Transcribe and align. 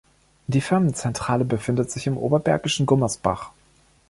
Die 0.47 0.61
Firmenzentrale 0.61 1.45
befindet 1.45 1.91
sich 1.91 2.07
im 2.07 2.17
oberbergischen 2.17 2.87
Gummersbach. 2.87 3.51